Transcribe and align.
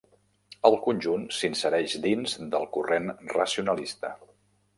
El 0.69 0.77
conjunt 0.85 1.27
s'insereix 1.39 1.93
dins 2.07 2.33
del 2.55 2.67
corrent 2.79 3.13
racionalista. 3.37 4.13